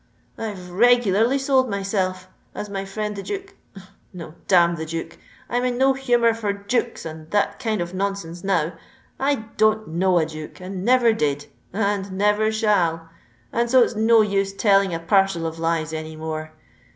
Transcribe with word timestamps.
I've 0.35 0.71
regularly 0.71 1.37
sold 1.37 1.69
myself, 1.69 2.27
as 2.55 2.71
my 2.71 2.85
friend 2.85 3.15
the 3.15 3.21
Duke——no, 3.21 4.33
damn 4.47 4.75
the 4.75 4.85
Duke! 4.87 5.19
I'm 5.47 5.63
in 5.63 5.77
no 5.77 5.93
humour 5.93 6.33
for 6.33 6.51
Dukes 6.51 7.05
and 7.05 7.29
that 7.29 7.59
kind 7.59 7.81
of 7.81 7.93
nonsense 7.93 8.43
now—I 8.43 9.35
don't 9.57 9.87
know 9.89 10.17
a 10.17 10.25
Duke, 10.25 10.59
and 10.59 10.83
never 10.83 11.13
did—and 11.13 12.11
never 12.13 12.51
shall—and 12.51 13.69
so 13.69 13.83
it's 13.83 13.93
no 13.93 14.21
use 14.23 14.53
telling 14.53 14.91
a 14.91 14.99
parcel 14.99 15.45
of 15.45 15.59
lies 15.59 15.93
any 15.93 16.15
more! 16.15 16.51